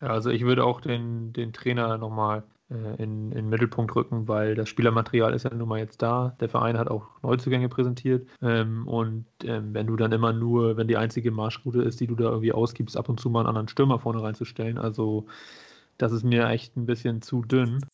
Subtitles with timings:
[0.00, 4.28] Ja, also ich würde auch den, den Trainer nochmal äh, in, in den Mittelpunkt rücken,
[4.28, 6.36] weil das Spielermaterial ist ja nun mal jetzt da.
[6.40, 8.28] Der Verein hat auch Neuzugänge präsentiert.
[8.42, 12.14] Ähm, und ähm, wenn du dann immer nur, wenn die einzige Marschroute ist, die du
[12.14, 15.26] da irgendwie ausgibst, ab und zu mal einen anderen Stürmer vorne reinzustellen, also
[15.98, 17.84] das ist mir echt ein bisschen zu dünn.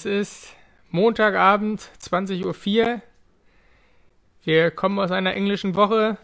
[0.00, 0.56] Es ist
[0.88, 3.02] Montagabend, 20.04 Uhr.
[4.44, 6.16] Wir kommen aus einer englischen Woche,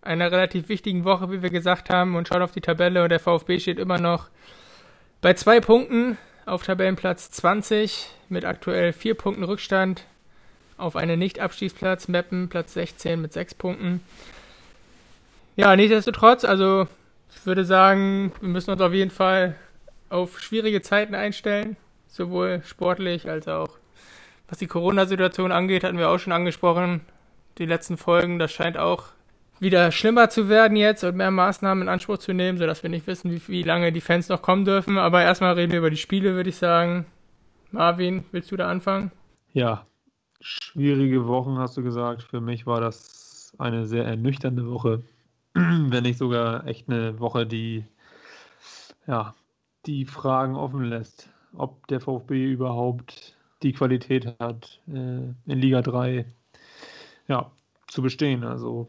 [0.00, 3.18] einer relativ wichtigen Woche, wie wir gesagt haben, und schauen auf die Tabelle und der
[3.18, 4.28] VfB steht immer noch
[5.22, 10.04] bei zwei Punkten auf Tabellenplatz 20 mit aktuell vier Punkten Rückstand
[10.76, 14.02] auf einen Nicht-Abstiegsplatz, Meppen Platz 16 mit sechs Punkten.
[15.56, 16.86] Ja, nichtsdestotrotz, also
[17.34, 19.56] ich würde sagen, wir müssen uns auf jeden Fall
[20.10, 21.76] auf schwierige Zeiten einstellen
[22.08, 23.78] sowohl sportlich als auch
[24.48, 27.00] was die Corona-Situation angeht, hatten wir auch schon angesprochen.
[27.58, 29.04] Die letzten Folgen, das scheint auch
[29.58, 33.06] wieder schlimmer zu werden jetzt und mehr Maßnahmen in Anspruch zu nehmen, sodass wir nicht
[33.06, 34.98] wissen, wie, wie lange die Fans noch kommen dürfen.
[34.98, 37.06] Aber erstmal reden wir über die Spiele, würde ich sagen.
[37.72, 39.10] Marvin, willst du da anfangen?
[39.52, 39.86] Ja,
[40.40, 42.22] schwierige Wochen hast du gesagt.
[42.22, 45.02] Für mich war das eine sehr ernüchternde Woche,
[45.54, 47.84] wenn nicht sogar echt eine Woche, die
[49.06, 49.34] ja,
[49.86, 56.26] die Fragen offen lässt ob der VfB überhaupt die Qualität hat, äh, in Liga 3
[57.28, 57.50] ja,
[57.86, 58.44] zu bestehen.
[58.44, 58.88] Also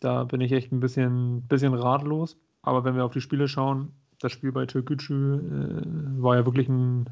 [0.00, 2.36] da bin ich echt ein bisschen, bisschen ratlos.
[2.62, 6.68] Aber wenn wir auf die Spiele schauen, das Spiel bei Türkgücü äh, war ja wirklich
[6.68, 7.08] ein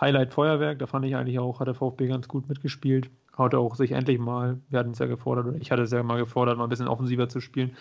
[0.00, 0.78] Highlight-Feuerwerk.
[0.78, 3.10] Da fand ich eigentlich auch, hat der VfB ganz gut mitgespielt.
[3.36, 6.18] Hatte auch sich endlich mal, wir hatten es ja gefordert, ich hatte es ja mal
[6.18, 7.76] gefordert, mal ein bisschen offensiver zu spielen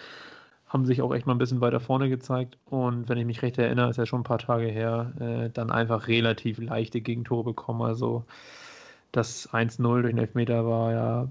[0.68, 2.58] haben sich auch echt mal ein bisschen weiter vorne gezeigt.
[2.66, 5.72] Und wenn ich mich recht erinnere, ist ja schon ein paar Tage her, äh, dann
[5.72, 7.82] einfach relativ leichte Gegentore bekommen.
[7.82, 8.26] Also
[9.14, 11.28] das 1-0 durch den Elfmeter war ja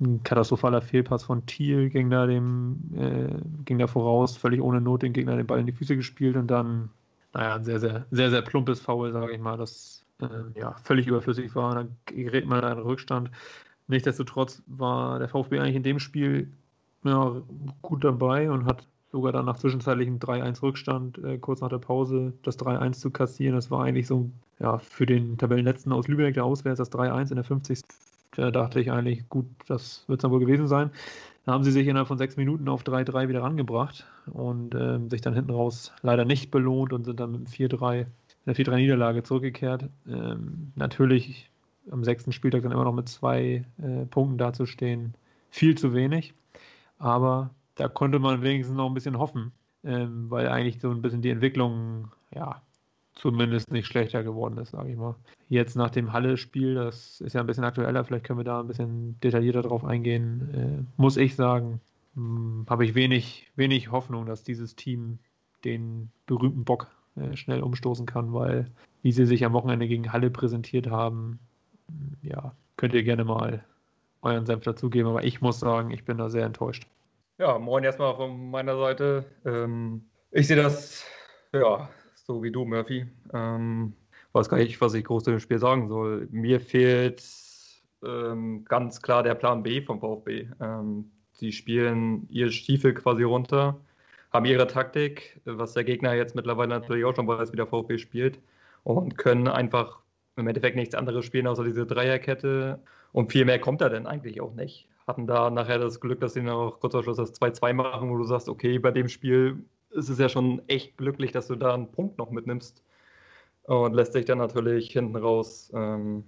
[0.00, 3.28] ein katastrophaler Fehlpass von Thiel, ging da dem, äh,
[3.64, 6.48] ging da voraus, völlig ohne Not den Gegner den Ball in die Füße gespielt und
[6.48, 6.90] dann,
[7.32, 11.06] naja, ein sehr, sehr, sehr, sehr plumpes Foul, sage ich mal, das äh, ja, völlig
[11.06, 11.74] überflüssig war.
[11.76, 13.30] Dann gerät man da in Rückstand.
[13.86, 16.50] Nichtsdestotrotz war der VfB eigentlich in dem Spiel
[17.06, 17.42] ja,
[17.82, 22.32] gut dabei und hat sogar dann nach zwischenzeitlichem 3-1 Rückstand äh, kurz nach der Pause
[22.42, 23.54] das 3-1 zu kassieren.
[23.54, 27.36] Das war eigentlich so ja, für den Tabellenletzten aus Lübeck, der auswärts das 3-1 in
[27.36, 27.80] der 50.
[28.32, 30.90] Da dachte ich eigentlich, gut, das wird es dann wohl gewesen sein.
[31.44, 35.20] Da haben sie sich innerhalb von sechs Minuten auf 3-3 wieder rangebracht und äh, sich
[35.20, 38.06] dann hinten raus leider nicht belohnt und sind dann mit dem 4-3 in
[38.46, 39.88] der 4-3-Niederlage zurückgekehrt.
[40.08, 41.50] Ähm, natürlich
[41.90, 45.14] am sechsten Spieltag dann immer noch mit zwei äh, Punkten dazustehen,
[45.50, 46.34] viel zu wenig.
[46.98, 49.52] Aber da konnte man wenigstens noch ein bisschen hoffen,
[49.84, 52.62] ähm, weil eigentlich so ein bisschen die Entwicklung, ja,
[53.14, 55.14] zumindest nicht schlechter geworden ist, sage ich mal.
[55.48, 58.66] Jetzt nach dem Halle-Spiel, das ist ja ein bisschen aktueller, vielleicht können wir da ein
[58.66, 61.80] bisschen detaillierter drauf eingehen, äh, muss ich sagen,
[62.14, 65.18] hm, habe ich wenig, wenig Hoffnung, dass dieses Team
[65.64, 68.70] den berühmten Bock äh, schnell umstoßen kann, weil
[69.02, 71.38] wie sie sich am Wochenende gegen Halle präsentiert haben,
[71.88, 73.64] hm, ja, könnt ihr gerne mal
[74.26, 76.86] euren Senf dazugeben, aber ich muss sagen, ich bin da sehr enttäuscht.
[77.38, 79.24] Ja, moin erstmal von meiner Seite.
[79.44, 81.04] Ähm, ich sehe das,
[81.52, 83.06] ja, so wie du, Murphy.
[83.32, 83.92] Ähm,
[84.32, 86.28] weiß gar nicht, was ich groß zu dem Spiel sagen soll.
[86.30, 87.22] Mir fehlt
[88.04, 90.48] ähm, ganz klar der Plan B vom VfB.
[90.60, 93.78] Ähm, sie spielen ihr Stiefel quasi runter,
[94.32, 97.98] haben ihre Taktik, was der Gegner jetzt mittlerweile natürlich auch schon weiß, wie der VfB
[97.98, 98.38] spielt,
[98.84, 100.00] und können einfach
[100.36, 102.80] im Endeffekt nichts anderes spielen außer diese Dreierkette
[103.16, 104.88] und viel mehr kommt da denn eigentlich auch nicht.
[105.06, 108.18] Hatten da nachher das Glück, dass sie noch kurz vor Schluss das 2-2 machen, wo
[108.18, 111.72] du sagst, okay, bei dem Spiel ist es ja schon echt glücklich, dass du da
[111.72, 112.84] einen Punkt noch mitnimmst.
[113.62, 116.24] Und lässt sich dann natürlich hinten raus ähm,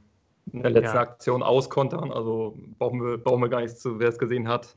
[0.50, 1.02] in der letzten ja.
[1.02, 2.10] Aktion auskontern.
[2.10, 4.74] Also brauchen wir, brauchen wir gar nichts zu, wer es gesehen hat.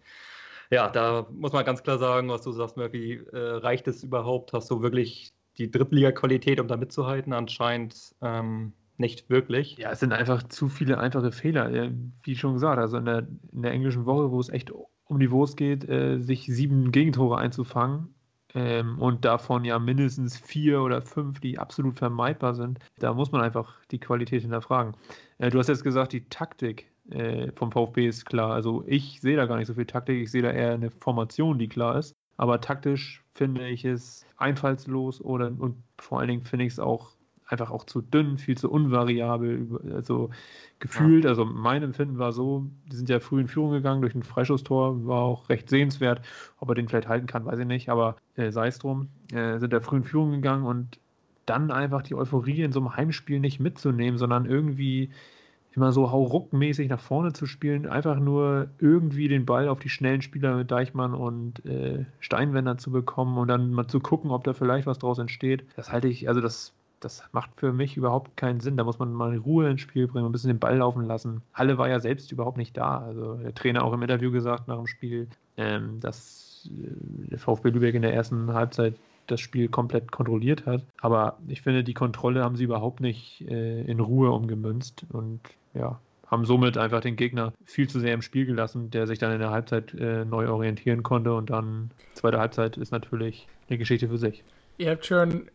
[0.69, 4.51] Ja, da muss man ganz klar sagen, was du sagst, Murphy, äh, reicht es überhaupt?
[4.51, 7.31] Hast du wirklich die Drittliga-Qualität, um da mitzuhalten?
[7.31, 9.77] Anscheinend ähm, nicht wirklich.
[9.77, 11.91] Ja, es sind einfach zu viele einfache Fehler.
[12.23, 15.31] Wie schon gesagt, also in der, in der englischen Woche, wo es echt um die
[15.31, 18.15] Wurst geht, äh, sich sieben Gegentore einzufangen
[18.53, 23.41] ähm, und davon ja mindestens vier oder fünf, die absolut vermeidbar sind, da muss man
[23.41, 24.95] einfach die Qualität hinterfragen.
[25.37, 28.53] Äh, du hast jetzt gesagt, die Taktik äh, vom VfB ist klar.
[28.53, 31.59] Also ich sehe da gar nicht so viel Taktik, ich sehe da eher eine Formation,
[31.59, 32.13] die klar ist.
[32.37, 37.11] Aber taktisch finde ich es einfallslos oder und vor allen Dingen finde ich es auch
[37.51, 40.29] einfach auch zu dünn, viel zu unvariabel, also
[40.79, 41.29] gefühlt, ja.
[41.29, 45.05] also mein Empfinden war so, die sind ja früh in Führung gegangen durch ein Freischusstor,
[45.05, 46.21] war auch recht sehenswert,
[46.59, 49.59] ob er den vielleicht halten kann, weiß ich nicht, aber äh, sei es drum, äh,
[49.59, 50.99] sind ja früh in Führung gegangen und
[51.45, 55.09] dann einfach die Euphorie in so einem Heimspiel nicht mitzunehmen, sondern irgendwie
[55.73, 60.21] immer so hauruckmäßig nach vorne zu spielen, einfach nur irgendwie den Ball auf die schnellen
[60.21, 64.53] Spieler mit Deichmann und äh, Steinwender zu bekommen und dann mal zu gucken, ob da
[64.53, 65.65] vielleicht was draus entsteht.
[65.75, 68.77] Das halte ich, also das, das macht für mich überhaupt keinen Sinn.
[68.77, 71.41] Da muss man mal Ruhe ins Spiel bringen, ein bisschen den Ball laufen lassen.
[71.53, 72.99] Halle war ja selbst überhaupt nicht da.
[72.99, 75.27] Also der Trainer auch im Interview gesagt nach dem Spiel,
[75.57, 78.95] ähm, dass äh, der VfB Lübeck in der ersten Halbzeit
[79.27, 80.83] das Spiel komplett kontrolliert hat.
[80.99, 85.39] Aber ich finde, die Kontrolle haben sie überhaupt nicht äh, in Ruhe umgemünzt und
[85.73, 89.33] ja, haben somit einfach den Gegner viel zu sehr im Spiel gelassen, der sich dann
[89.33, 94.07] in der Halbzeit äh, neu orientieren konnte und dann zweite Halbzeit ist natürlich eine Geschichte
[94.07, 94.43] für sich.
[94.77, 95.49] Ihr habt schon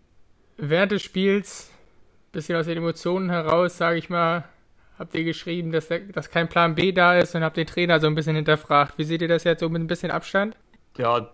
[0.56, 1.70] während des Spiels
[2.28, 4.44] ein bisschen aus den Emotionen heraus, sage ich mal,
[4.98, 8.00] habt ihr geschrieben, dass, der, dass kein Plan B da ist und habt den Trainer
[8.00, 8.98] so ein bisschen hinterfragt.
[8.98, 10.56] Wie seht ihr das jetzt so mit ein bisschen Abstand?
[10.96, 11.30] Ja,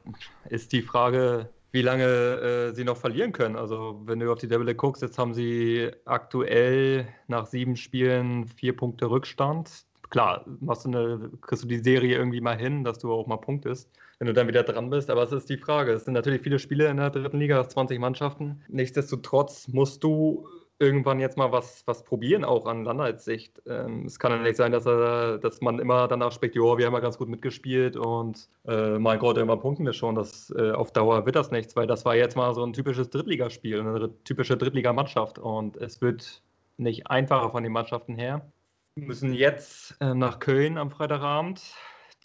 [0.49, 3.57] ist die Frage, wie lange äh, sie noch verlieren können.
[3.57, 8.77] Also wenn du auf die Tabelle guckst, jetzt haben sie aktuell nach sieben Spielen vier
[8.77, 9.71] Punkte Rückstand.
[10.11, 13.39] Klar, machst du eine, kriegst du die Serie irgendwie mal hin, dass du auch mal
[13.39, 13.89] punktest,
[14.23, 15.11] wenn du dann wieder dran bist.
[15.11, 15.91] Aber es ist die Frage.
[15.91, 18.63] Es sind natürlich viele Spiele in der dritten Liga, 20 Mannschaften.
[18.69, 20.47] Nichtsdestotrotz musst du
[20.79, 23.61] irgendwann jetzt mal was, was probieren, auch an Landheitssicht.
[23.67, 26.87] Ähm, es kann ja nicht sein, dass, er, dass man immer danach spricht, jo, wir
[26.87, 30.15] haben ja ganz gut mitgespielt und äh, mein Gott, irgendwann punkten wir schon.
[30.15, 33.11] Das, äh, auf Dauer wird das nichts, weil das war jetzt mal so ein typisches
[33.11, 36.43] Drittligaspiel, eine typische Drittligamannschaft und es wird
[36.77, 38.53] nicht einfacher von den Mannschaften her.
[38.95, 41.61] Wir müssen jetzt äh, nach Köln am Freitagabend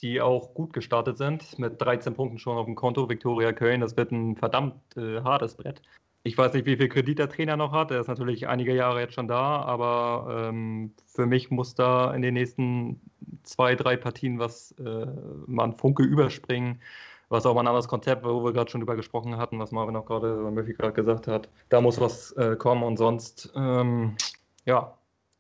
[0.02, 3.10] die auch gut gestartet sind, mit 13 Punkten schon auf dem Konto.
[3.10, 5.82] Viktoria Köln, das wird ein verdammt äh, hartes Brett.
[6.24, 7.90] Ich weiß nicht, wie viel Kredit der Trainer noch hat.
[7.90, 12.22] Er ist natürlich einige Jahre jetzt schon da, aber ähm, für mich muss da in
[12.22, 13.00] den nächsten
[13.44, 15.08] zwei, drei Partien was äh,
[15.46, 16.82] mal Funke überspringen.
[17.30, 19.96] Was auch mal ein anderes Konzept, wo wir gerade schon drüber gesprochen hatten, was Marvin
[19.98, 21.50] auch gerade, Murphy gerade gesagt hat.
[21.70, 24.16] Da muss was äh, kommen und sonst, ähm,
[24.66, 24.97] ja,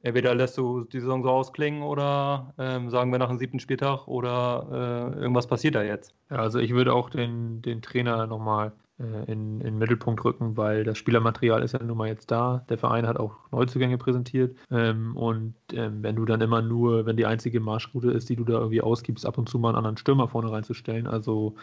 [0.07, 4.07] entweder lässt du die Saison so ausklingen oder ähm, sagen wir nach dem siebten Spieltag
[4.07, 6.13] oder äh, irgendwas passiert da jetzt.
[6.29, 10.83] Ja, also ich würde auch den, den Trainer nochmal äh, in, den Mittelpunkt rücken, weil
[10.83, 12.65] das Spielermaterial ist ja nun mal jetzt da.
[12.69, 14.57] Der Verein hat auch Neuzugänge präsentiert.
[14.71, 18.43] Ähm, und ähm, wenn du dann immer nur, wenn die einzige Marschroute ist, die du
[18.43, 21.55] da irgendwie ausgibst, ab und zu mal einen anderen Stürmer vorne reinzustellen, also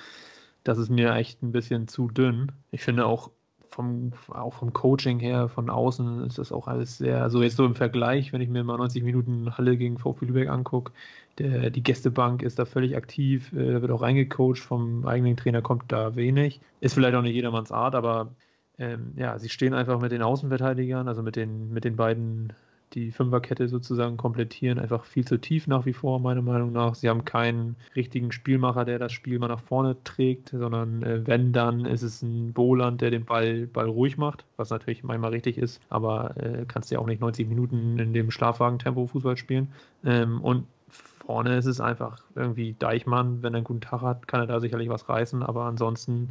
[0.63, 2.53] das ist mir echt ein bisschen zu dünn.
[2.71, 3.31] Ich finde auch
[3.75, 7.65] vom, auch vom Coaching her, von außen ist das auch alles sehr, also jetzt so
[7.65, 10.93] im Vergleich, wenn ich mir mal 90 Minuten Halle gegen VfB Lübeck angucke,
[11.39, 15.91] die Gästebank ist da völlig aktiv, äh, da wird auch reingecoacht, vom eigenen Trainer kommt
[15.91, 16.61] da wenig.
[16.81, 18.31] Ist vielleicht auch nicht jedermanns Art, aber
[18.79, 22.53] ähm, ja, sie stehen einfach mit den Außenverteidigern, also mit den, mit den beiden
[22.95, 24.79] die Fünferkette sozusagen komplettieren.
[24.79, 26.95] Einfach viel zu tief nach wie vor, meiner Meinung nach.
[26.95, 31.53] Sie haben keinen richtigen Spielmacher, der das Spiel mal nach vorne trägt, sondern äh, wenn,
[31.53, 35.59] dann ist es ein Boland, der den Ball, Ball ruhig macht, was natürlich manchmal richtig
[35.59, 39.73] ist, aber äh, kannst ja auch nicht 90 Minuten in dem Schlafwagen-Tempo Fußball spielen.
[40.05, 44.41] Ähm, und vorne ist es einfach irgendwie Deichmann, wenn er einen guten Tag hat, kann
[44.41, 46.31] er da sicherlich was reißen, aber ansonsten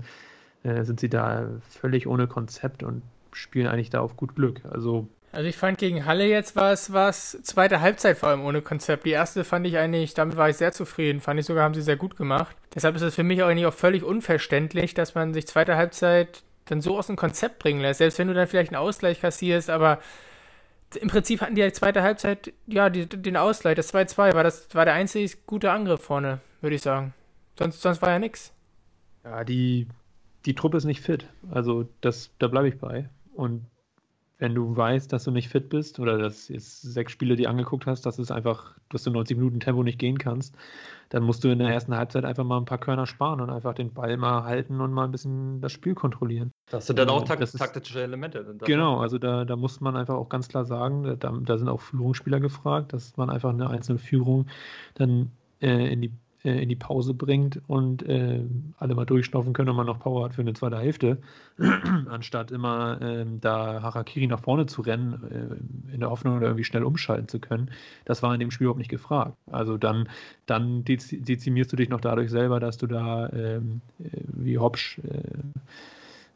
[0.63, 3.01] äh, sind sie da völlig ohne Konzept und
[3.31, 4.61] spielen eigentlich da auf gut Glück.
[4.65, 8.61] Also also ich fand gegen Halle jetzt war es was zweite Halbzeit vor allem ohne
[8.61, 9.05] Konzept.
[9.05, 11.21] Die erste fand ich eigentlich, damit war ich sehr zufrieden.
[11.21, 12.55] Fand ich sogar, haben sie sehr gut gemacht.
[12.75, 16.43] Deshalb ist es für mich auch eigentlich auch völlig unverständlich, dass man sich zweite Halbzeit
[16.65, 17.97] dann so aus dem Konzept bringen lässt.
[17.97, 19.99] Selbst wenn du dann vielleicht einen Ausgleich kassierst, aber
[21.01, 24.85] im Prinzip hatten die zweite Halbzeit, ja, die, den Ausgleich, das 2-2, war das war
[24.85, 27.15] der einzige gute Angriff vorne, würde ich sagen.
[27.57, 28.53] Sonst, sonst war ja nichts.
[29.23, 29.87] Ja, die,
[30.45, 31.27] die Truppe ist nicht fit.
[31.49, 33.09] Also das, da bleibe ich bei.
[33.33, 33.65] Und
[34.43, 37.87] wenn du weißt, dass du nicht fit bist oder dass jetzt sechs Spiele, die angeguckt
[37.87, 40.53] hast, dass es einfach, dass du 90 Minuten Tempo nicht gehen kannst,
[41.07, 43.73] dann musst du in der ersten Halbzeit einfach mal ein paar Körner sparen und einfach
[43.73, 46.51] den Ball mal halten und mal ein bisschen das Spiel kontrollieren.
[46.69, 48.57] Das sind dann auch takt ist, taktische Elemente.
[48.65, 51.79] Genau, also da, da muss man einfach auch ganz klar sagen, da, da sind auch
[51.79, 54.47] Führungsspieler gefragt, dass man einfach eine einzelne Führung
[54.95, 55.31] dann
[55.61, 56.11] äh, in die
[56.43, 58.41] äh, in die Pause bringt und äh,
[58.77, 61.17] alle mal durchschnaufen können und man noch Power hat für eine zweite Hälfte,
[62.09, 65.59] anstatt immer äh, da Harakiri nach vorne zu rennen,
[65.89, 67.71] äh, in der Hoffnung, da irgendwie schnell umschalten zu können.
[68.05, 69.35] Das war in dem Spiel überhaupt nicht gefragt.
[69.51, 70.09] Also dann,
[70.45, 75.21] dann dezimierst du dich noch dadurch selber, dass du da ähm, äh, wie Hopsch äh,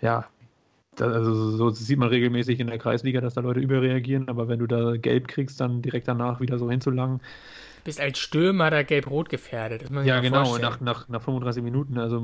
[0.01, 0.27] ja,
[0.95, 4.59] das, also so sieht man regelmäßig in der Kreisliga, dass da Leute überreagieren, aber wenn
[4.59, 7.21] du da gelb kriegst, dann direkt danach wieder so hinzulangen,
[7.87, 9.89] bist als Stürmer da gelb-rot gefährdet.
[10.03, 11.97] ja, genau, nach, nach, nach 35 Minuten.
[11.97, 12.21] Also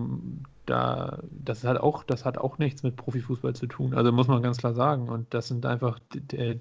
[0.65, 3.93] da, das hat auch, das hat auch nichts mit Profifußball zu tun.
[3.93, 5.08] Also muss man ganz klar sagen.
[5.08, 6.00] Und das sind einfach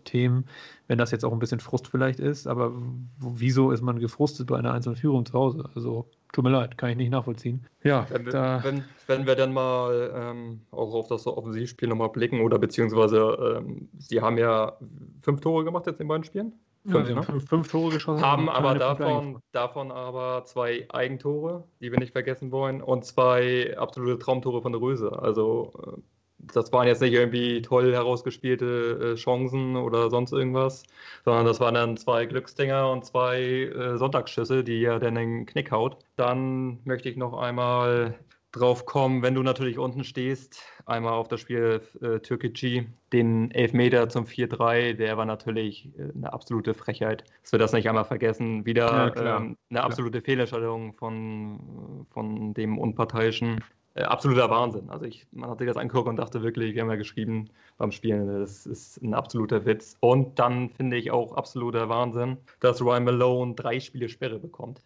[0.05, 0.45] Themen,
[0.87, 2.73] wenn das jetzt auch ein bisschen Frust vielleicht ist, aber
[3.19, 5.69] wieso ist man gefrustet bei einer einzelnen Führung zu Hause?
[5.75, 7.67] Also tut mir leid, kann ich nicht nachvollziehen.
[7.83, 12.11] Ja, wenn wir, da, wenn, wenn wir dann mal ähm, auch auf das Offensivspiel nochmal
[12.11, 14.77] blicken oder beziehungsweise ähm, sie haben ja
[15.23, 16.53] fünf Tore gemacht jetzt in beiden Spielen.
[16.85, 17.23] Fünf, ja, ne?
[17.23, 18.25] fünf, fünf, Tore geschossen.
[18.25, 24.19] Haben aber davon, davon aber zwei Eigentore, die wir nicht vergessen wollen, und zwei absolute
[24.19, 25.17] Traumtore von der Röse.
[25.23, 26.01] Also äh,
[26.39, 30.83] das waren jetzt nicht irgendwie toll herausgespielte äh, Chancen oder sonst irgendwas,
[31.25, 35.71] sondern das waren dann zwei Glücksdinger und zwei äh, Sonntagsschüsse, die ja dann den Knick
[35.71, 35.99] haut.
[36.17, 38.19] Dann möchte ich noch einmal
[38.53, 44.09] drauf kommen, wenn du natürlich unten stehst, einmal auf das Spiel äh, Türkgücü, den Elfmeter
[44.09, 47.25] zum 4-3, der war natürlich äh, eine absolute Frechheit.
[47.43, 48.65] Dass wir das nicht einmal vergessen.
[48.67, 50.25] Wieder ja, ähm, eine absolute klar.
[50.25, 53.65] Fehlentscheidung von, von dem Unparteiischen.
[53.95, 54.89] Äh, absoluter Wahnsinn.
[54.89, 57.93] Also ich, man hat sich das angeguckt und dachte wirklich, wir haben ja geschrieben beim
[57.93, 59.97] Spielen, das ist ein absoluter Witz.
[60.01, 64.83] Und dann finde ich auch absoluter Wahnsinn, dass Ryan Malone drei Spiele Sperre bekommt.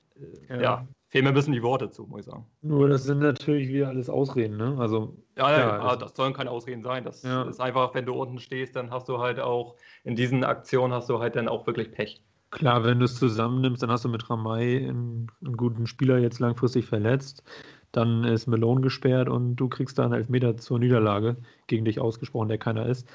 [0.49, 0.63] Äh, ja.
[0.63, 2.47] ja fehlen mir ein bisschen die Worte zu, muss ich sagen.
[2.63, 4.77] Nur das sind natürlich wieder alles Ausreden, ne?
[4.79, 7.05] Also ja, ja, ja das, das, sollen keine Ausreden sein.
[7.05, 7.43] Das ja.
[7.45, 11.09] ist einfach, wenn du unten stehst, dann hast du halt auch in diesen Aktionen hast
[11.09, 12.23] du halt dann auch wirklich Pech.
[12.51, 16.39] Klar, wenn du es zusammennimmst, dann hast du mit Ramay einen, einen, guten Spieler jetzt
[16.39, 17.43] langfristig verletzt.
[17.93, 21.37] Dann ist Melone gesperrt und du kriegst da einen Elfmeter zur Niederlage
[21.67, 23.09] gegen dich ausgesprochen, der keiner ist.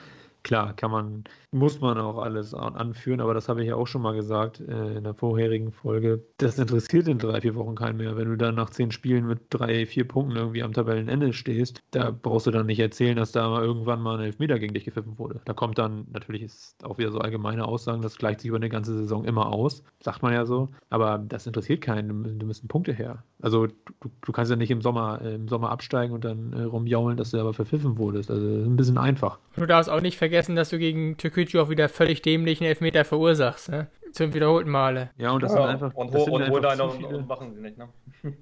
[0.44, 4.02] Klar, kann man, muss man auch alles anführen, aber das habe ich ja auch schon
[4.02, 6.24] mal gesagt äh, in der vorherigen Folge.
[6.38, 8.18] Das interessiert in drei, vier Wochen keinen mehr.
[8.18, 12.10] Wenn du dann nach zehn Spielen mit drei, vier Punkten irgendwie am Tabellenende stehst, da
[12.10, 15.42] brauchst du dann nicht erzählen, dass da irgendwann mal ein Elfmeter gegen dich gepfiffen wurde.
[15.46, 18.70] Da kommt dann, natürlich ist auch wieder so allgemeine Aussagen, das gleicht sich über eine
[18.70, 20.70] ganze Saison immer aus, sagt man ja so.
[20.90, 23.24] Aber das interessiert keinen, da müssen Punkte her.
[23.42, 26.64] Also du, du kannst ja nicht im Sommer, äh, im Sommer absteigen und dann äh,
[26.64, 28.32] rumjaulen, dass du aber verpfiffen wurdest.
[28.32, 29.40] Also ein bisschen einfach.
[29.56, 33.04] Du darfst auch nicht vergessen, vergessen, dass du gegen Türkgücü auch wieder völlig dämlichen Elfmeter
[33.04, 33.88] verursachst, ne?
[34.14, 35.10] Zum wiederholten Male.
[35.18, 35.94] Ja, und das ja, sind einfach.
[35.94, 37.90] Und, das und, und, einfach und, und machen sie nicht, ne?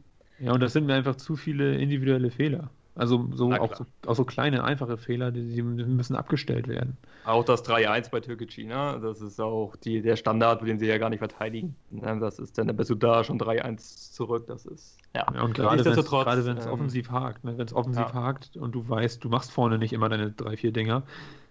[0.41, 2.69] Ja, und das sind mir einfach zu viele individuelle Fehler.
[2.96, 6.96] Also so auch, so, auch so kleine, einfache Fehler, die, die müssen abgestellt werden.
[7.25, 9.00] Auch das 3-1 bei Türkgücü, ne?
[9.01, 11.75] das ist auch die, der Standard, den sie ja gar nicht verteidigen.
[11.91, 12.17] Ne?
[12.22, 14.46] Das ist dann, dann bist du da schon 3-1 zurück.
[14.48, 15.25] Das ist, ja.
[15.34, 17.58] ja und gerade wenn es ähm, offensiv hakt, ne?
[17.58, 18.13] wenn es offensiv ja.
[18.13, 21.03] hakt und du weißt, du machst vorne nicht immer deine drei, vier Dinger,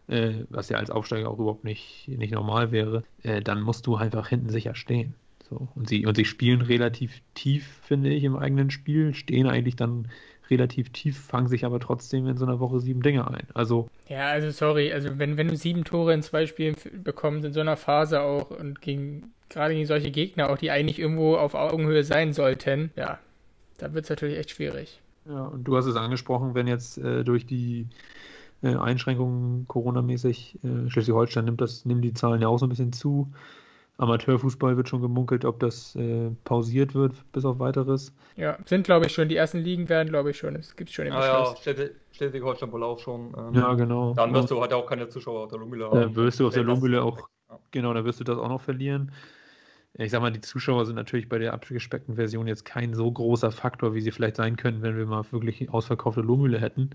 [0.09, 3.97] äh, was ja als Aufsteiger auch überhaupt nicht, nicht normal wäre, äh, dann musst du
[3.97, 5.15] einfach hinten sicher stehen.
[5.49, 5.69] So.
[5.75, 10.09] Und, sie, und sie spielen relativ tief, finde ich, im eigenen Spiel, stehen eigentlich dann
[10.51, 13.47] relativ tief, fangen sich aber trotzdem in so einer Woche sieben Dinge ein.
[13.55, 13.89] Also.
[14.09, 17.61] Ja, also sorry, also wenn, wenn du sieben Tore in zwei Spielen bekommst, in so
[17.61, 22.05] einer Phase auch und gegen gerade gegen solche Gegner auch, die eigentlich irgendwo auf Augenhöhe
[22.05, 23.19] sein sollten, ja,
[23.79, 25.01] da wird es natürlich echt schwierig.
[25.27, 27.87] Ja, und du hast es angesprochen, wenn jetzt äh, durch die
[28.63, 30.59] äh, Einschränkungen Corona-mäßig.
[30.63, 33.33] Äh, Schleswig-Holstein nimmt das, nimmt die Zahlen ja auch so ein bisschen zu.
[33.99, 38.15] Amateurfußball wird schon gemunkelt, ob das äh, pausiert wird, bis auf weiteres.
[38.37, 39.29] Ja, sind glaube ich schon.
[39.29, 40.55] Die ersten Ligen werden, glaube ich schon.
[40.55, 41.75] Es gibt schon den ah, Ja,
[42.13, 43.35] Schleswig-Holstein wohl auch schon.
[43.37, 44.15] Ähm, ja, genau.
[44.15, 46.01] Dann wirst du halt auch keine Zuschauer auf der Lumbüle haben.
[46.01, 47.59] Dann wirst du auf der Lumbüle auch, ja.
[47.73, 49.11] genau, da wirst du das auch noch verlieren.
[49.95, 53.51] Ich sag mal, die Zuschauer sind natürlich bei der abgespeckten Version jetzt kein so großer
[53.51, 56.91] Faktor, wie sie vielleicht sein können, wenn wir mal wirklich ausverkaufte Lohmühle hätten.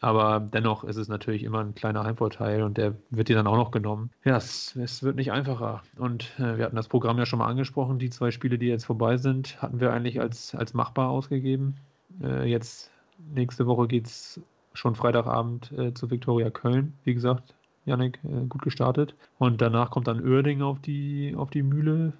[0.00, 3.56] Aber dennoch ist es natürlich immer ein kleiner Heimvorteil und der wird dir dann auch
[3.56, 4.10] noch genommen.
[4.24, 5.82] Ja, es, es wird nicht einfacher.
[5.96, 7.98] Und äh, wir hatten das Programm ja schon mal angesprochen.
[7.98, 11.76] Die zwei Spiele, die jetzt vorbei sind, hatten wir eigentlich als, als machbar ausgegeben.
[12.22, 12.90] Äh, jetzt
[13.34, 14.40] nächste Woche geht es
[14.72, 16.94] schon Freitagabend äh, zu Viktoria Köln.
[17.04, 19.16] Wie gesagt, Janik, äh, gut gestartet.
[19.38, 22.12] Und danach kommt dann Oerding auf die, auf die Mühle.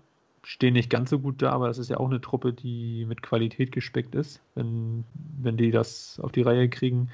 [0.43, 3.23] Stehen nicht ganz so gut da, aber das ist ja auch eine Truppe, die mit
[3.23, 4.41] Qualität gespickt ist.
[4.57, 7.11] Wenn, wenn die das auf die Reihe kriegen,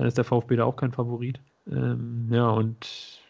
[0.00, 1.42] dann ist der VfB da auch kein Favorit.
[1.70, 3.20] Ähm, ja, und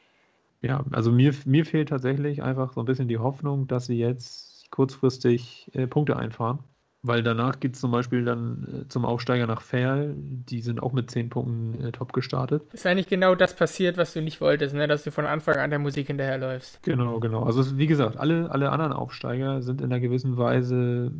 [0.62, 4.70] ja, also mir, mir fehlt tatsächlich einfach so ein bisschen die Hoffnung, dass sie jetzt
[4.70, 6.60] kurzfristig äh, Punkte einfahren.
[7.02, 10.14] Weil danach geht es zum Beispiel dann äh, zum Aufsteiger nach Ferl.
[10.16, 12.62] Die sind auch mit 10 Punkten äh, top gestartet.
[12.72, 14.86] Ist eigentlich genau das passiert, was du nicht wolltest, ne?
[14.86, 16.84] dass du von Anfang an der Musik hinterherläufst.
[16.84, 17.42] Genau, genau.
[17.42, 21.10] Also wie gesagt, alle, alle anderen Aufsteiger sind in einer gewissen Weise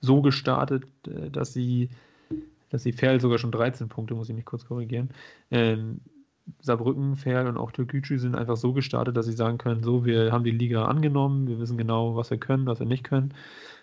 [0.00, 1.90] so gestartet, äh, dass sie
[2.70, 5.10] dass die Ferl sogar schon 13 Punkte, muss ich mich kurz korrigieren.
[5.50, 6.00] Ähm,
[6.60, 10.32] Saarbrücken, Ferl und auch Türkgücü sind einfach so gestartet, dass sie sagen können, so, wir
[10.32, 13.34] haben die Liga angenommen, wir wissen genau, was wir können, was wir nicht können.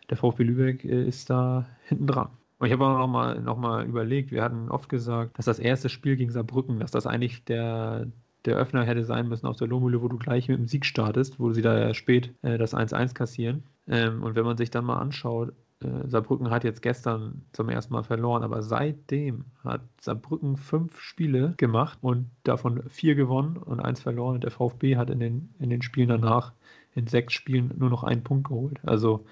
[0.09, 2.29] Der VfB Lübeck äh, ist da hinten dran.
[2.57, 5.89] Und ich habe auch nochmal noch mal überlegt, wir hatten oft gesagt, dass das erste
[5.89, 8.07] Spiel gegen Saarbrücken, dass das eigentlich der,
[8.45, 11.39] der Öffner hätte sein müssen auf der Lohmühle, wo du gleich mit dem Sieg startest,
[11.39, 13.63] wo sie da spät äh, das 1-1 kassieren.
[13.87, 15.53] Ähm, und wenn man sich dann mal anschaut,
[15.83, 21.53] äh, Saarbrücken hat jetzt gestern zum ersten Mal verloren, aber seitdem hat Saarbrücken fünf Spiele
[21.57, 24.35] gemacht und davon vier gewonnen und eins verloren.
[24.35, 26.53] Und der VfB hat in den, in den Spielen danach
[26.95, 28.79] in sechs Spielen nur noch einen Punkt geholt.
[28.83, 29.25] Also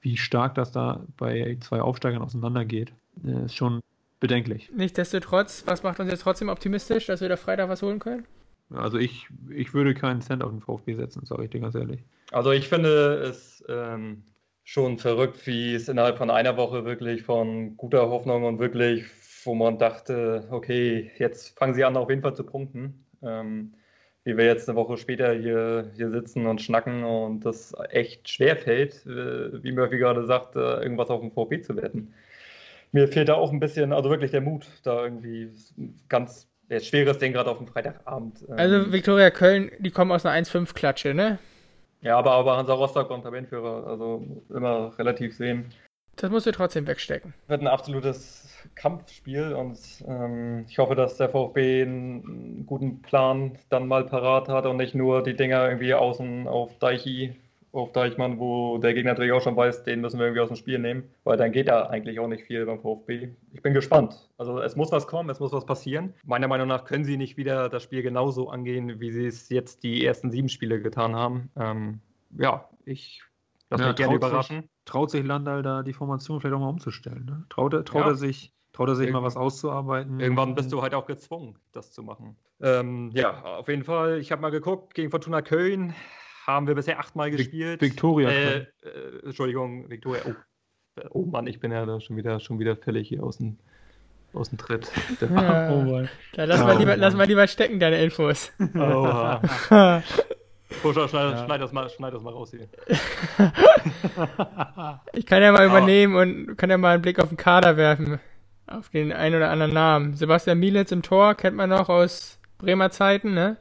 [0.00, 2.92] wie stark das da bei zwei Aufsteigern auseinandergeht,
[3.24, 3.80] äh, ist schon
[4.20, 4.70] bedenklich.
[4.74, 8.24] Nichtsdestotrotz, was macht uns jetzt trotzdem optimistisch, dass wir da Freitag was holen können?
[8.70, 12.00] Also ich, ich würde keinen Cent auf den VfB setzen, sage ich dir ganz ehrlich.
[12.32, 14.22] Also ich finde es ähm,
[14.66, 19.04] schon verrückt, wie es innerhalb von einer Woche wirklich von guter Hoffnung und wirklich,
[19.44, 23.06] wo man dachte, okay, jetzt fangen sie an, auf jeden Fall zu punkten.
[23.22, 23.74] Ähm,
[24.24, 28.56] wie wir jetzt eine Woche später hier, hier sitzen und schnacken und das echt schwer
[28.56, 32.12] fällt, äh, wie Murphy gerade sagt, äh, irgendwas auf dem VfB zu wetten.
[32.90, 35.50] Mir fehlt da auch ein bisschen, also wirklich der Mut, da irgendwie
[36.08, 36.48] ganz
[36.80, 38.44] schweres Ding gerade auf dem Freitagabend.
[38.48, 38.58] Ähm.
[38.58, 41.38] Also Viktoria Köln, die kommen aus einer 1-5-Klatsche, ne?
[42.02, 45.72] Ja, aber, aber Hansa Rostock und Tabellenführer, also immer relativ sehen.
[46.16, 47.34] Das musst du trotzdem wegstecken.
[47.46, 53.86] Wird ein absolutes Kampfspiel und ähm, ich hoffe, dass der VfB einen guten Plan dann
[53.86, 57.36] mal parat hat und nicht nur die Dinger irgendwie außen auf Deichi
[57.76, 60.56] auf Deichmann, wo der Gegner natürlich auch schon weiß, den müssen wir irgendwie aus dem
[60.56, 63.30] Spiel nehmen, weil dann geht da eigentlich auch nicht viel beim VfB.
[63.52, 64.28] Ich bin gespannt.
[64.38, 66.14] Also es muss was kommen, es muss was passieren.
[66.24, 69.82] Meiner Meinung nach können sie nicht wieder das Spiel genauso angehen, wie sie es jetzt
[69.82, 71.50] die ersten sieben Spiele getan haben.
[71.56, 72.00] Ähm,
[72.38, 73.22] ja, ich
[73.70, 74.62] lasse ja, mich gerne überraschen.
[74.62, 77.24] Sich, traut sich Landal da die Formation vielleicht auch mal umzustellen?
[77.24, 77.44] Ne?
[77.48, 78.08] Traut, er, traut ja.
[78.08, 80.20] er sich Traut er sich mal was auszuarbeiten?
[80.20, 82.36] Irgendwann bist du halt auch gezwungen, das zu machen.
[82.60, 84.18] Ähm, ja, auf jeden Fall.
[84.18, 85.94] Ich habe mal geguckt, gegen Fortuna Köln
[86.46, 87.80] haben wir bisher achtmal gespielt.
[87.80, 88.30] Victoria.
[88.30, 88.66] Äh, äh,
[89.24, 90.22] Entschuldigung, Victoria.
[90.26, 90.34] Oh.
[91.10, 93.58] oh Mann, ich bin ja da schon wieder, schon wieder völlig hier aus dem,
[94.32, 94.90] aus dem Tritt.
[95.20, 95.70] Ja.
[95.72, 98.52] Oh da lass, oh, mal lieber, lass mal lieber stecken, deine Infos.
[98.74, 99.42] Oha.
[100.82, 101.44] Pusher, schneid, ja.
[101.44, 102.68] schneid, das mal, schneid das mal raus hier.
[105.14, 108.20] ich kann ja mal übernehmen und kann ja mal einen Blick auf den Kader werfen.
[108.66, 110.14] Auf den einen oder anderen Namen.
[110.14, 113.56] Sebastian Mielitz im Tor kennt man noch aus Bremer Zeiten, ne?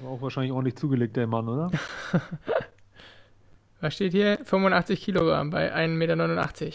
[0.00, 1.70] Aber auch wahrscheinlich ordentlich zugelegt, der Mann, oder?
[3.80, 4.38] Was steht hier?
[4.44, 6.72] 85 Kilogramm bei 1,89 Meter.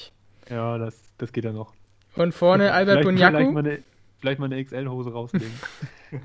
[0.50, 1.74] Ja, das, das geht ja noch.
[2.16, 3.38] Und vorne Albert Bunyaku.
[3.38, 3.84] Vielleicht mal eine,
[4.20, 5.54] vielleicht mal eine XL-Hose rauslegen.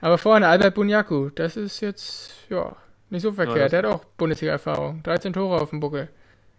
[0.00, 2.76] Aber vorne Albert Bunyaku, das ist jetzt, ja,
[3.10, 3.72] nicht so verkehrt.
[3.72, 5.02] Ja, der hat auch Bundesliga-Erfahrung.
[5.02, 6.08] 13 Tore auf dem Buckel.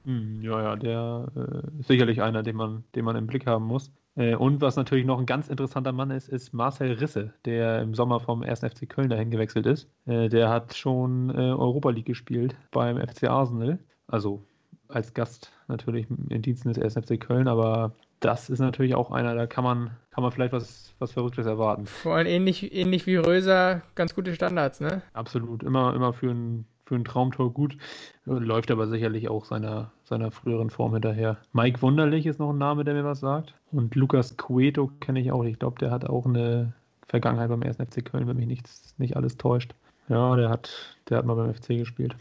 [0.06, 3.66] Hm, ja, ja, der äh, ist sicherlich einer, den man, den man im Blick haben
[3.66, 3.92] muss.
[4.18, 7.94] Äh, und was natürlich noch ein ganz interessanter Mann ist, ist Marcel Risse, der im
[7.94, 8.60] Sommer vom 1.
[8.60, 9.88] FC Köln dahin gewechselt ist.
[10.06, 13.80] Äh, der hat schon äh, Europa League gespielt beim FC Arsenal.
[14.08, 14.44] Also
[14.90, 17.06] als Gast natürlich in Diensten des 1.
[17.06, 20.96] FC Köln, aber das ist natürlich auch einer, da kann man, kann man vielleicht was,
[20.98, 21.86] was Verrücktes erwarten.
[21.86, 25.04] Vor allem ähnlich, ähnlich wie Röser, ganz gute Standards, ne?
[25.14, 27.78] Absolut, immer, immer für einen für ein Traumtor gut,
[28.26, 31.38] läuft aber sicherlich auch seiner, seiner früheren Form hinterher.
[31.52, 33.54] Mike Wunderlich ist noch ein Name, der mir was sagt.
[33.72, 35.44] Und Lukas Cueto kenne ich auch.
[35.44, 36.74] Ich glaube, der hat auch eine
[37.06, 37.78] Vergangenheit beim 1.
[37.78, 39.76] FC Köln, wenn mich nichts, nicht alles täuscht.
[40.08, 42.16] Ja, der hat, der hat mal beim FC gespielt.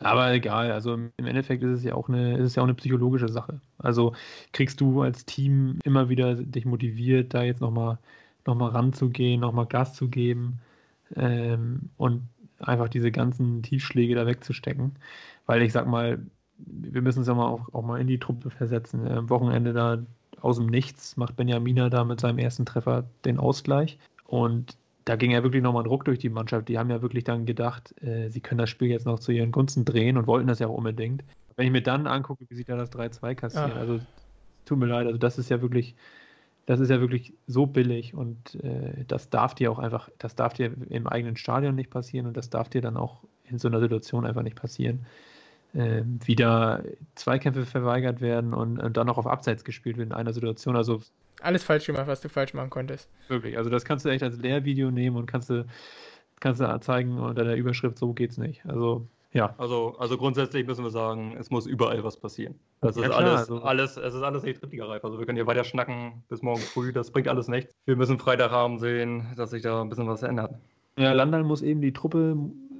[0.00, 2.74] Aber egal, also im Endeffekt ist es ja auch eine, ist es ja auch eine
[2.74, 3.60] psychologische Sache.
[3.78, 4.14] Also
[4.52, 7.98] kriegst du als Team immer wieder dich motiviert, da jetzt nochmal
[8.46, 10.60] noch mal ranzugehen, nochmal Gas zu geben
[11.16, 12.22] ähm, und
[12.58, 14.96] einfach diese ganzen Tiefschläge da wegzustecken.
[15.46, 16.20] Weil ich sag mal,
[16.58, 19.06] wir müssen uns ja mal auch, auch mal in die Truppe versetzen.
[19.06, 19.98] Am Wochenende da
[20.40, 23.98] aus dem Nichts macht Benjamina da mit seinem ersten Treffer den Ausgleich.
[24.24, 26.68] Und da ging ja wirklich nochmal Druck durch die Mannschaft.
[26.68, 29.52] Die haben ja wirklich dann gedacht, äh, sie können das Spiel jetzt noch zu ihren
[29.52, 31.24] Gunsten drehen und wollten das ja auch unbedingt.
[31.56, 33.80] Wenn ich mir dann angucke, wie sie da das 3-2 kassieren, Ach.
[33.80, 34.00] also
[34.64, 35.94] tut mir leid, also das ist ja wirklich,
[36.68, 40.52] das ist ja wirklich so billig und äh, das darf dir auch einfach, das darf
[40.52, 43.80] dir im eigenen Stadion nicht passieren und das darf dir dann auch in so einer
[43.80, 45.06] Situation einfach nicht passieren.
[45.72, 50.34] Äh, wieder Zweikämpfe verweigert werden und, und dann noch auf Abseits gespielt wird in einer
[50.34, 50.76] Situation.
[50.76, 51.00] Also
[51.40, 53.08] alles falsch gemacht, was du falsch machen konntest.
[53.28, 55.64] Wirklich, also das kannst du echt als Lehrvideo nehmen und kannst du,
[56.38, 58.66] kannst du zeigen unter der Überschrift, so geht's nicht.
[58.66, 59.54] Also ja.
[59.58, 62.54] Also, also grundsätzlich müssen wir sagen, es muss überall was passieren.
[62.80, 63.62] Das ja, ist klar, alles, also.
[63.62, 65.04] alles, es ist alles nicht drittligareif.
[65.04, 67.74] Also wir können hier weiter schnacken bis morgen früh, das bringt alles nichts.
[67.84, 70.54] Wir müssen Freitagabend sehen, dass sich da ein bisschen was ändert.
[70.98, 72.36] Ja, Landal muss eben die Truppe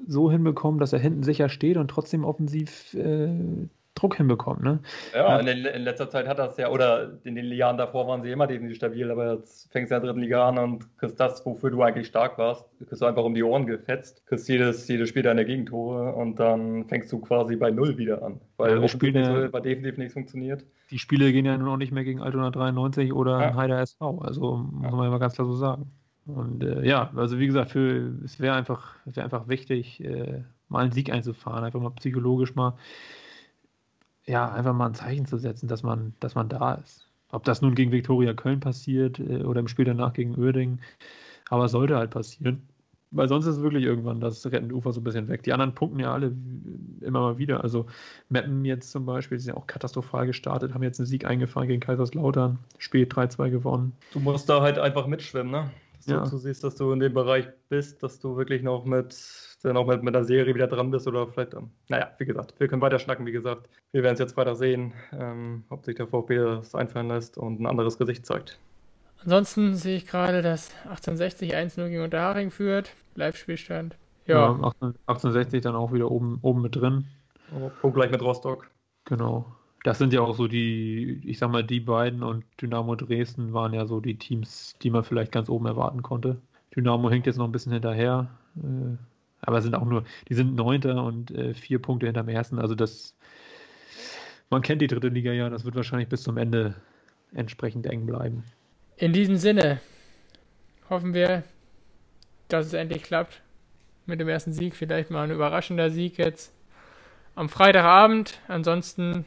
[0.07, 3.29] so hinbekommen, dass er hinten sicher steht und trotzdem offensiv äh,
[3.99, 4.63] Druck hinbekommt.
[4.63, 4.79] Ne?
[5.15, 8.31] Ja, in, in, letzter Zeit hat das ja, oder in den Jahren davor waren sie
[8.31, 11.19] immer definitiv stabil, aber jetzt fängst du ja in der dritten Liga an und kriegst
[11.19, 14.87] das, wofür du eigentlich stark warst, kriegst du einfach um die Ohren gefetzt, kriegst jedes,
[14.89, 18.41] jedes Spiel deine Gegentore und dann fängst du quasi bei Null wieder an.
[18.57, 20.65] Weil ja, Spiele, bei definitiv nichts funktioniert.
[20.91, 23.55] Die Spiele gehen ja nun auch nicht mehr gegen Altona 93 oder ja.
[23.55, 25.91] Heider SV, also muss man ja mal ganz klar so sagen.
[26.27, 30.81] Und äh, ja, also wie gesagt, für, es wäre einfach, wär einfach wichtig, äh, mal
[30.85, 32.75] einen Sieg einzufahren, einfach mal psychologisch mal,
[34.29, 37.09] ja, einfach mal ein Zeichen zu setzen, dass man, dass man da ist.
[37.31, 40.81] Ob das nun gegen Viktoria Köln passiert äh, oder im Spiel danach gegen Uerdingen,
[41.49, 42.63] aber sollte halt passieren.
[43.11, 45.43] Weil sonst ist wirklich irgendwann das rettende Ufer so ein bisschen weg.
[45.43, 46.31] Die anderen punkten ja alle
[47.01, 47.65] immer mal wieder.
[47.65, 47.87] Also
[48.29, 51.69] Meppen jetzt zum Beispiel, die sind ja auch katastrophal gestartet, haben jetzt einen Sieg eingefahren
[51.69, 53.95] gegen Kaiserslautern, spät 3-2 gewonnen.
[54.13, 55.71] Du musst da halt einfach mitschwimmen, ne?
[55.99, 56.25] Dass ja.
[56.25, 59.15] du, du siehst, dass du in dem Bereich bist, dass du wirklich noch mit
[59.63, 62.55] dann auch mit, mit der Serie wieder dran bist oder vielleicht, ähm, naja, wie gesagt,
[62.59, 63.69] wir können weiter schnacken, wie gesagt.
[63.93, 67.61] Wir werden es jetzt weiter sehen, ähm, ob sich der VfB das einfallen lässt und
[67.61, 68.59] ein anderes Gesicht zeigt.
[69.25, 72.93] Ansonsten sehe ich gerade, dass 1860 1-0 gegen Unterhaching führt.
[73.17, 73.97] Live-Spielstand.
[74.27, 77.07] Ja, ja 1860 dann auch wieder oben, oben mit drin.
[77.53, 78.71] Oh, Punkt gleich mit Rostock.
[79.07, 79.47] Genau.
[79.85, 83.73] Das sind ja auch so die, ich sag mal, die beiden und Dynamo Dresden waren
[83.73, 86.41] ja so die Teams, die man vielleicht ganz oben erwarten konnte.
[86.75, 88.29] Dynamo hängt jetzt noch ein bisschen hinterher.
[88.57, 88.97] Äh,
[89.41, 92.59] aber sind auch nur, die sind Neunter und äh, vier Punkte hinterm ersten.
[92.59, 93.15] Also das,
[94.51, 96.75] man kennt die dritte Liga ja, das wird wahrscheinlich bis zum Ende
[97.33, 98.45] entsprechend eng bleiben.
[98.97, 99.81] In diesem Sinne
[100.91, 101.45] hoffen wir,
[102.49, 103.43] dass es endlich klappt
[104.07, 104.75] mit dem ersten Sieg.
[104.75, 106.53] Vielleicht mal ein überraschender Sieg jetzt
[107.35, 108.41] am Freitagabend.
[108.49, 109.25] Ansonsten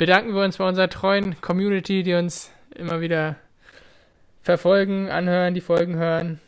[0.00, 3.36] bedanken wir uns bei unserer treuen Community, die uns immer wieder
[4.40, 6.40] verfolgen, anhören, die Folgen hören.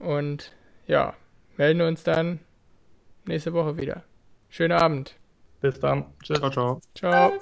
[0.00, 0.50] Und
[0.88, 1.14] ja,
[1.56, 2.40] melden uns dann
[3.24, 4.02] nächste Woche wieder.
[4.48, 5.14] Schönen Abend.
[5.60, 6.06] Bis dann.
[6.20, 6.40] Tschüss.
[6.40, 6.80] Ciao, ciao.
[6.96, 7.32] Ciao.